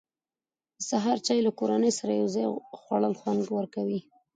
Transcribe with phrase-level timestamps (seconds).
[0.77, 2.45] د سهار چای له کورنۍ سره یو ځای
[2.79, 3.99] خوړل خوند ورکوي.